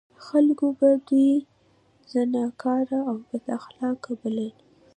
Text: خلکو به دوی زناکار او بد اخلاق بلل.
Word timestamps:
خلکو 0.25 0.67
به 0.79 0.89
دوی 1.07 1.31
زناکار 2.11 2.87
او 3.07 3.15
بد 3.29 3.45
اخلاق 3.59 4.01
بلل. 4.21 4.53